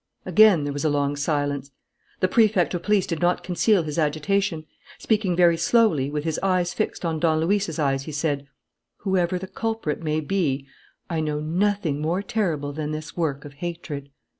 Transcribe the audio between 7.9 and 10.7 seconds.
he said: "Whoever the culprit may be,